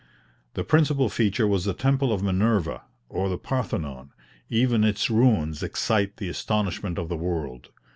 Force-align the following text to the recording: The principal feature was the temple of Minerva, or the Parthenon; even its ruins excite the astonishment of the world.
The 0.55 0.63
principal 0.63 1.09
feature 1.09 1.45
was 1.47 1.63
the 1.65 1.75
temple 1.75 2.11
of 2.11 2.23
Minerva, 2.23 2.81
or 3.07 3.29
the 3.29 3.37
Parthenon; 3.37 4.09
even 4.49 4.83
its 4.83 5.11
ruins 5.11 5.61
excite 5.61 6.17
the 6.17 6.27
astonishment 6.27 6.97
of 6.97 7.07
the 7.07 7.15
world. 7.15 7.69